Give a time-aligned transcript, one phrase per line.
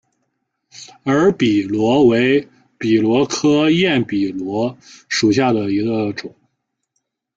[1.03, 4.75] 耳笔螺为笔螺科焰笔螺
[5.07, 6.33] 属下的一个种。